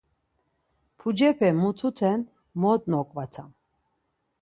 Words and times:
Pucepe 0.97 1.47
mututen 1.61 2.19
mot 2.61 2.81
noǩvatam. 2.91 3.49